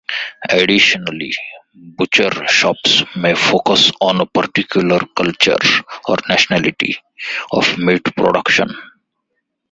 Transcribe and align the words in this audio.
Additionally, 0.49 1.31
butcher 1.75 2.31
shops 2.47 3.03
may 3.17 3.35
focus 3.35 3.91
on 4.01 4.19
a 4.19 4.25
particular 4.25 4.99
culture, 5.15 5.59
or 6.07 6.17
nationality, 6.27 6.97
of 7.51 7.77
meat 7.77 8.01
production. 8.15 8.73